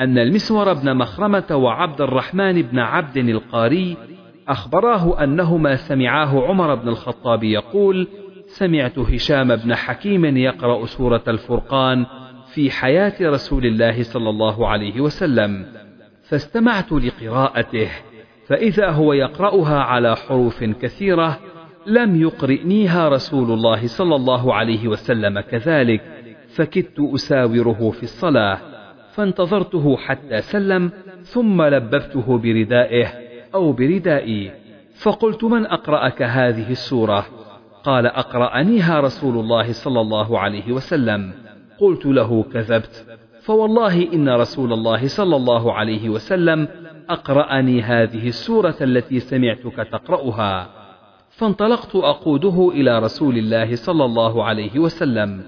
أن 0.00 0.18
المسور 0.18 0.72
بن 0.72 0.96
مخرمة 0.96 1.44
وعبد 1.50 2.00
الرحمن 2.00 2.62
بن 2.62 2.78
عبد 2.78 3.16
القاري 3.16 3.96
أخبراه 4.48 5.24
أنهما 5.24 5.76
سمعاه 5.76 6.46
عمر 6.46 6.74
بن 6.74 6.88
الخطاب 6.88 7.44
يقول 7.44 8.08
سمعت 8.46 8.98
هشام 8.98 9.56
بن 9.56 9.74
حكيم 9.74 10.36
يقرأ 10.36 10.86
سورة 10.86 11.22
الفرقان 11.28 12.06
في 12.54 12.70
حياة 12.70 13.14
رسول 13.20 13.66
الله 13.66 14.02
صلى 14.02 14.30
الله 14.30 14.68
عليه 14.68 15.00
وسلم 15.00 15.66
فاستمعت 16.22 16.92
لقراءته. 16.92 17.90
فإذا 18.48 18.90
هو 18.90 19.12
يقرأها 19.12 19.78
على 19.78 20.16
حروف 20.16 20.64
كثيرة 20.64 21.38
لم 21.86 22.22
يقرئنيها 22.22 23.08
رسول 23.08 23.52
الله 23.52 23.86
صلى 23.86 24.16
الله 24.16 24.54
عليه 24.54 24.88
وسلم 24.88 25.40
كذلك 25.40 26.00
فكدت 26.48 27.00
أساوره 27.14 27.90
في 27.90 28.02
الصلاة 28.02 28.58
فانتظرته 29.12 29.96
حتى 29.96 30.40
سلم 30.40 30.90
ثم 31.22 31.62
لببته 31.62 32.38
بردائه 32.38 33.12
أو 33.54 33.72
بردائي. 33.72 34.50
فقلت 35.02 35.44
من 35.44 35.66
أقرأك 35.66 36.22
هذه 36.22 36.70
السورة؟ 36.70 37.26
قال 37.84 38.06
أقرأنيها 38.06 39.00
رسول 39.00 39.38
الله 39.38 39.72
صلى 39.72 40.00
الله 40.00 40.38
عليه 40.38 40.72
وسلم. 40.72 41.32
قلت 41.78 42.06
له 42.06 42.42
كذبت. 42.42 43.06
فوالله 43.42 44.12
إن 44.12 44.28
رسول 44.28 44.72
الله 44.72 45.06
صلى 45.06 45.36
الله 45.36 45.72
عليه 45.72 46.08
وسلم 46.08 46.68
أقرأني 47.10 47.82
هذه 47.82 48.28
السورة 48.28 48.76
التي 48.80 49.20
سمعتك 49.20 49.88
تقرأها. 49.92 50.68
فانطلقت 51.30 51.96
أقوده 51.96 52.70
إلى 52.74 52.98
رسول 52.98 53.38
الله 53.38 53.76
صلى 53.76 54.04
الله 54.04 54.44
عليه 54.44 54.78
وسلم. 54.78 55.42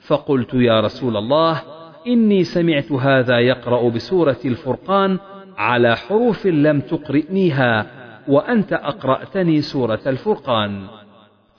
فقلت 0.00 0.54
يا 0.54 0.80
رسول 0.80 1.16
الله 1.16 1.62
إني 2.06 2.44
سمعت 2.44 2.92
هذا 2.92 3.38
يقرأ 3.40 3.88
بسورة 3.88 4.38
الفرقان 4.44 5.18
على 5.58 5.96
حروف 5.96 6.46
لم 6.46 6.80
تقرئنيها 6.80 7.86
وأنت 8.28 8.72
أقرأتني 8.72 9.60
سورة 9.60 10.00
الفرقان. 10.06 10.86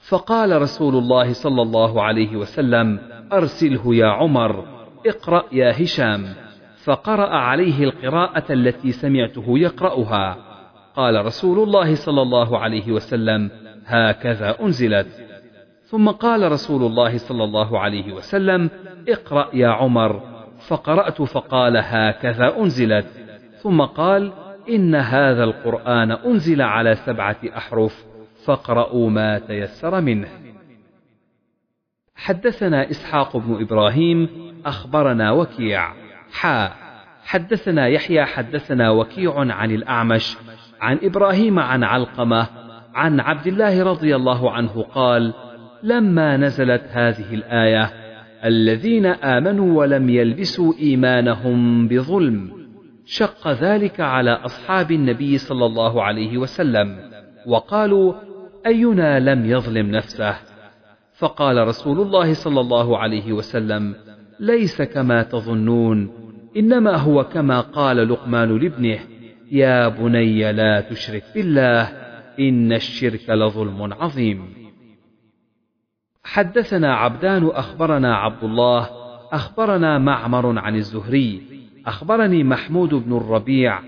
فقال 0.08 0.62
رسول 0.62 0.96
الله 0.96 1.32
صلى 1.32 1.62
الله 1.62 2.02
عليه 2.02 2.36
وسلم 2.36 2.98
أرسله 3.32 3.94
يا 3.94 4.06
عمر 4.06 4.64
اقرأ 5.06 5.44
يا 5.52 5.82
هشام. 5.82 6.47
فقرأ 6.88 7.36
عليه 7.36 7.84
القراءة 7.84 8.52
التي 8.52 8.92
سمعته 8.92 9.58
يقرأها. 9.58 10.36
قال 10.96 11.26
رسول 11.26 11.58
الله 11.58 11.94
صلى 11.94 12.22
الله 12.22 12.58
عليه 12.58 12.92
وسلم 12.92 13.50
هكذا 13.86 14.56
أنزلت. 14.60 15.06
ثم 15.82 16.08
قال 16.08 16.52
رسول 16.52 16.82
الله 16.82 17.18
صلى 17.18 17.44
الله 17.44 17.78
عليه 17.78 18.12
وسلم 18.12 18.70
اقرأ 19.08 19.50
يا 19.52 19.68
عمر. 19.68 20.22
فقرأت 20.68 21.22
فقال 21.22 21.76
هكذا 21.76 22.56
أنزلت. 22.58 23.06
ثم 23.62 23.80
قال 23.80 24.32
إن 24.68 24.94
هذا 24.94 25.44
القرآن 25.44 26.10
أنزل 26.12 26.62
على 26.62 26.94
سبعة 26.94 27.40
أحرف 27.56 28.04
فاقرأوا 28.44 29.10
ما 29.10 29.38
تيسر 29.38 30.00
منه. 30.00 30.28
حدثنا 32.16 32.90
إسحاق 32.90 33.36
بن 33.36 33.62
إبراهيم 33.62 34.28
أخبرنا 34.66 35.30
وكيع. 35.30 36.07
حا. 36.32 36.70
حدثنا 37.24 37.88
يحيى 37.88 38.24
حدثنا 38.24 38.90
وكيع 38.90 39.38
عن 39.38 39.70
الأعمش 39.70 40.36
عن 40.80 40.98
إبراهيم 41.02 41.58
عن 41.58 41.84
علقمة 41.84 42.46
عن 42.94 43.20
عبد 43.20 43.46
الله 43.46 43.82
رضي 43.82 44.16
الله 44.16 44.50
عنه 44.50 44.82
قال: 44.82 45.34
لما 45.82 46.36
نزلت 46.36 46.82
هذه 46.90 47.34
الآية: 47.34 47.90
الذين 48.44 49.06
آمنوا 49.06 49.78
ولم 49.78 50.10
يلبسوا 50.10 50.72
إيمانهم 50.78 51.88
بظلم، 51.88 52.50
شق 53.06 53.48
ذلك 53.48 54.00
على 54.00 54.30
أصحاب 54.30 54.92
النبي 54.92 55.38
صلى 55.38 55.66
الله 55.66 56.02
عليه 56.02 56.38
وسلم، 56.38 56.98
وقالوا: 57.46 58.14
أينا 58.66 59.20
لم 59.20 59.46
يظلم 59.46 59.90
نفسه؟ 59.90 60.34
فقال 61.14 61.68
رسول 61.68 62.00
الله 62.00 62.34
صلى 62.34 62.60
الله 62.60 62.98
عليه 62.98 63.32
وسلم 63.32 63.94
ليس 64.40 64.82
كما 64.82 65.22
تظنون 65.22 66.10
إنما 66.56 66.96
هو 66.96 67.24
كما 67.24 67.60
قال 67.60 68.08
لقمان 68.08 68.58
لابنه 68.58 68.98
يا 69.52 69.88
بني 69.88 70.52
لا 70.52 70.80
تشرك 70.80 71.24
بالله 71.34 71.82
إن 72.38 72.72
الشرك 72.72 73.30
لظلم 73.30 73.92
عظيم. 73.92 74.42
حدثنا 76.24 76.94
عبدان 76.94 77.46
أخبرنا 77.46 78.16
عبد 78.16 78.44
الله 78.44 78.88
أخبرنا 79.32 79.98
معمر 79.98 80.58
عن 80.58 80.76
الزهري 80.76 81.42
أخبرني 81.86 82.44
محمود 82.44 82.94
بن 82.94 83.16
الربيع 83.16 83.80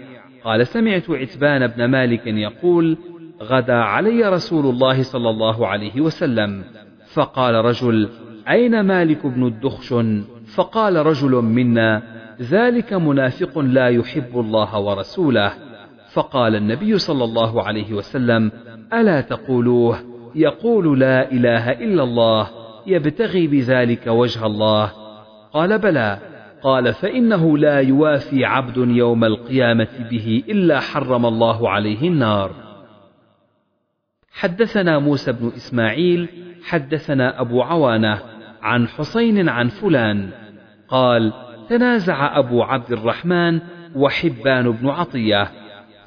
قال 0.45 0.67
سمعت 0.67 1.11
عتبان 1.11 1.67
بن 1.67 1.85
مالك 1.85 2.27
يقول 2.27 2.97
غدا 3.43 3.75
علي 3.75 4.29
رسول 4.29 4.67
الله 4.67 5.03
صلى 5.03 5.31
الله 5.31 5.67
عليه 5.67 6.01
وسلم 6.01 6.65
فقال 7.13 7.55
رجل 7.55 8.09
أين 8.49 8.81
مالك 8.81 9.27
بن 9.27 9.47
الدخشن؟ 9.47 10.25
فقال 10.55 10.97
رجل 10.97 11.31
منا 11.31 12.03
ذلك 12.41 12.93
منافق 12.93 13.59
لا 13.59 13.89
يحب 13.89 14.41
الله 14.41 14.79
ورسوله. 14.81 15.53
فقال 16.13 16.57
النبي 16.57 16.99
صلى 16.99 17.25
الله 17.25 17.63
عليه 17.63 17.93
وسلم 17.93 18.53
ألا 18.93 19.21
تقولوه؟ 19.21 19.99
يقول 20.35 21.01
لا 21.01 21.33
إله 21.33 21.71
إلا 21.71 22.03
الله 22.03 22.49
يبتغي 22.87 23.47
بذلك 23.47 24.07
وجه 24.07 24.47
الله. 24.47 24.93
قال 25.53 25.79
بلى. 25.79 26.19
قال 26.63 26.95
فإنه 26.95 27.59
لا 27.59 27.81
يوافي 27.81 28.45
عبد 28.45 28.77
يوم 28.77 29.25
القيامة 29.25 29.89
به 30.11 30.43
إلا 30.49 30.81
حرم 30.81 31.27
الله 31.27 31.71
عليه 31.71 32.09
النار. 32.09 32.51
حدثنا 34.33 34.99
موسى 34.99 35.33
بن 35.33 35.53
إسماعيل 35.57 36.29
حدثنا 36.65 37.41
أبو 37.41 37.63
عوانة 37.63 38.40
عن 38.63 38.89
حسين 38.89 39.49
عن 39.49 39.69
فلان. 39.69 40.31
قال 40.89 41.33
تنازع 41.69 42.39
أبو 42.39 42.63
عبد 42.63 42.93
الرحمن 42.93 43.61
وحبان 43.95 44.71
بن 44.71 44.89
عطية. 44.89 45.51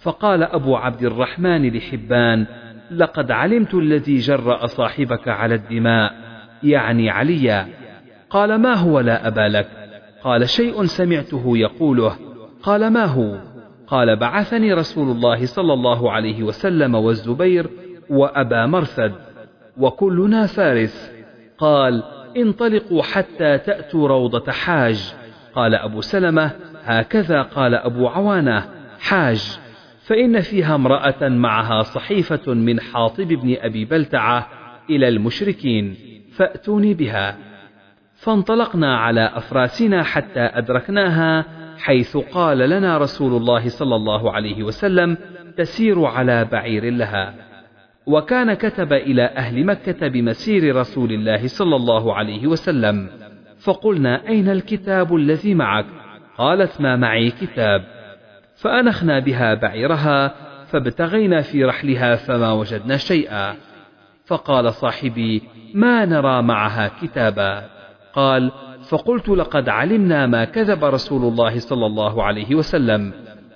فقال 0.01 0.43
أبو 0.43 0.75
عبد 0.75 1.03
الرحمن 1.03 1.77
لحبان 1.77 2.45
لقد 2.91 3.31
علمت 3.31 3.73
الذي 3.73 4.17
جرأ 4.17 4.65
صاحبك 4.65 5.27
على 5.27 5.55
الدماء 5.55 6.13
يعني 6.63 7.09
عليا 7.09 7.67
قال 8.29 8.55
ما 8.55 8.73
هو 8.73 8.99
لا 8.99 9.27
أبا 9.27 9.49
لك؟ 9.57 9.67
قال 10.23 10.49
شيء 10.49 10.85
سمعته 10.85 11.57
يقوله. 11.57 12.15
قال 12.63 12.87
ما 12.87 13.05
هو؟ 13.05 13.37
قال 13.87 14.15
بعثني 14.15 14.73
رسول 14.73 15.11
الله 15.11 15.45
صلى 15.45 15.73
الله 15.73 16.11
عليه 16.11 16.43
وسلم 16.43 16.95
والزبير 16.95 17.69
وأبا 18.09 18.65
مرثد 18.65 19.13
وكلنا 19.77 20.45
فارس. 20.47 21.11
قال 21.57 22.03
انطلقوا 22.37 23.03
حتى 23.03 23.57
تأتوا 23.57 24.07
روضة 24.07 24.51
حاج. 24.51 25.13
قال 25.55 25.75
أبو 25.75 26.01
سلمة 26.01 26.51
هكذا 26.83 27.41
قال 27.41 27.75
أبو 27.75 28.07
عوانة 28.07 28.69
حاج. 28.99 29.59
فإن 30.05 30.41
فيها 30.41 30.75
امرأة 30.75 31.27
معها 31.27 31.81
صحيفة 31.81 32.53
من 32.53 32.79
حاطب 32.79 33.27
بن 33.27 33.55
أبي 33.59 33.85
بلتعة 33.85 34.47
إلى 34.89 35.07
المشركين 35.07 35.95
فأتوني 36.35 36.93
بها. 36.93 37.37
فانطلقنا 38.15 38.97
على 38.97 39.31
أفراسنا 39.35 40.03
حتى 40.03 40.39
أدركناها 40.39 41.45
حيث 41.79 42.17
قال 42.17 42.57
لنا 42.57 42.97
رسول 42.97 43.41
الله 43.41 43.69
صلى 43.69 43.95
الله 43.95 44.31
عليه 44.31 44.63
وسلم 44.63 45.17
تسير 45.57 46.05
على 46.05 46.45
بعير 46.45 46.89
لها. 46.93 47.33
وكان 48.05 48.53
كتب 48.53 48.93
إلى 48.93 49.23
أهل 49.23 49.65
مكة 49.65 50.07
بمسير 50.07 50.75
رسول 50.75 51.11
الله 51.11 51.47
صلى 51.47 51.75
الله 51.75 52.15
عليه 52.15 52.47
وسلم. 52.47 53.09
فقلنا 53.59 54.27
أين 54.27 54.49
الكتاب 54.49 55.15
الذي 55.15 55.53
معك؟ 55.53 55.85
قالت 56.37 56.81
ما 56.81 56.95
معي 56.95 57.31
كتاب. 57.31 57.83
فأنخنا 58.55 59.19
بها 59.19 59.53
بعيرها 59.53 60.35
فابتغينا 60.65 61.41
في 61.41 61.65
رحلها 61.65 62.15
فما 62.15 62.51
وجدنا 62.51 62.97
شيئا. 62.97 63.55
فقال 64.25 64.73
صاحبي 64.73 65.41
ما 65.73 66.05
نرى 66.05 66.41
معها 66.41 66.91
كتابا؟ 67.01 67.63
قال 68.13 68.51
فقلت 68.89 69.29
لقد 69.29 69.69
علمنا 69.69 70.27
ما 70.27 70.45
كذب 70.45 70.85
رسول 70.85 71.21
الله 71.21 71.59
صلى 71.59 71.85
الله 71.85 72.23
عليه 72.23 72.55
وسلم. 72.55 73.13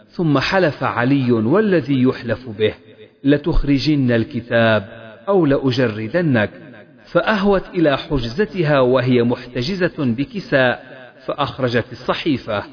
ثم 0.07 0.39
حلف 0.39 0.83
علي 0.83 1.31
والذي 1.31 2.03
يحلف 2.03 2.49
به. 2.49 2.73
لتخرجن 3.27 4.11
الكتاب 4.11 4.89
أو 5.27 5.45
لأجردنك 5.45 6.49
فأهوت 7.05 7.69
إلى 7.69 7.97
حجزتها 7.97 8.79
وهي 8.79 9.23
محتجزة 9.23 9.93
بكساء 9.97 10.83
فأخرجت 11.25 11.91
الصحيفة 11.91 12.63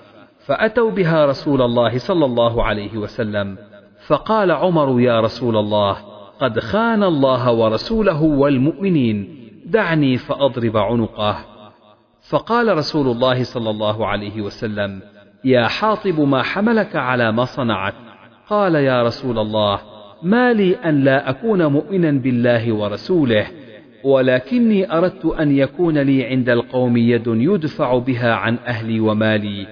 فأتوا 0.46 0.90
بها 0.90 1.26
رسول 1.26 1.62
الله 1.62 1.98
صلى 1.98 2.24
الله 2.24 2.64
عليه 2.64 2.98
وسلم. 2.98 3.58
فقال 4.06 4.50
عمر 4.50 5.00
يا 5.00 5.20
رسول 5.20 5.56
الله 5.56 5.96
قد 6.40 6.60
خان 6.60 7.02
الله 7.02 7.52
ورسوله 7.52 8.22
والمؤمنين 8.22 9.48
دعني 9.66 10.16
فأضرب 10.16 10.76
عنقه. 10.76 11.36
فقال 12.28 12.76
رسول 12.76 13.06
الله 13.08 13.42
صلى 13.42 13.70
الله 13.70 14.06
عليه 14.06 14.42
وسلم 14.42 15.02
يا 15.44 15.66
حاطب 15.66 16.20
ما 16.20 16.42
حملك 16.42 16.96
على 16.96 17.32
ما 17.32 17.44
صنعت. 17.44 17.94
قال 18.48 18.74
يا 18.74 19.02
رسول 19.02 19.38
الله 19.38 19.93
ما 20.24 20.52
لي 20.52 20.74
أن 20.74 21.04
لا 21.04 21.30
أكون 21.30 21.66
مؤمنا 21.66 22.10
بالله 22.10 22.72
ورسوله 22.72 23.46
ولكني 24.04 24.92
أردت 24.92 25.24
أن 25.24 25.58
يكون 25.58 25.98
لي 25.98 26.24
عند 26.24 26.48
القوم 26.48 26.96
يد 26.96 27.26
يدفع 27.26 27.98
بها 27.98 28.34
عن 28.34 28.58
أهلي 28.66 29.00
ومالي 29.00 29.66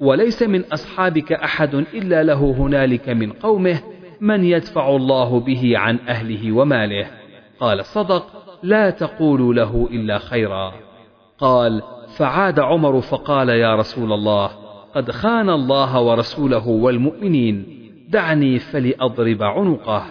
وليس 0.00 0.42
من 0.42 0.64
أصحابك 0.72 1.32
أحد 1.32 1.74
إلا 1.74 2.22
له 2.22 2.54
هنالك 2.58 3.08
من 3.08 3.32
قومه 3.32 3.80
من 4.20 4.44
يدفع 4.44 4.96
الله 4.96 5.40
به 5.40 5.78
عن 5.78 5.98
أهله 6.08 6.52
وماله. 6.52 7.06
قال 7.60 7.84
صدق 7.84 8.26
لا 8.62 8.90
تقولوا 8.90 9.54
له 9.54 9.88
إلا 9.90 10.18
خيرا. 10.18 10.72
قال 11.38 11.82
فعاد 12.16 12.60
عمر 12.60 13.00
فقال 13.00 13.48
يا 13.48 13.76
رسول 13.76 14.12
الله 14.12 14.50
قد 14.94 15.10
خان 15.10 15.50
الله 15.50 16.00
ورسوله 16.00 16.68
والمؤمنين. 16.68 17.83
دعني 18.08 18.58
فلأضرب 18.58 19.42
عنقه. 19.42 20.06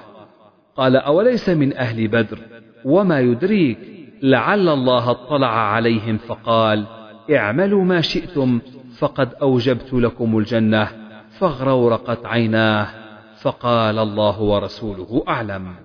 قال 0.76 0.96
أوليس 0.96 1.50
من 1.50 1.78
أهل 1.78 2.08
بدر؟ 2.08 2.40
وما 2.86 3.20
يدريك؟ 3.20 3.78
لعل 4.24 4.70
الله 4.70 5.12
اطلع 5.12 5.48
عليهم 5.48 6.18
فقال 6.18 6.86
اعملوا 7.36 7.84
ما 7.84 8.02
شئتم 8.02 8.60
فقد 8.98 9.34
أوجبت 9.34 9.94
لكم 9.94 10.38
الجنة 10.38 10.88
فاغرورقت 11.40 12.26
عيناه 12.26 12.88
فقال 13.42 14.00
الله 14.00 14.42
ورسوله 14.42 15.24
أعلم. 15.28 15.83